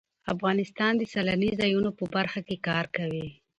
[0.33, 3.27] افغانستان د سیلاني ځایونو په برخه کې کار کوي.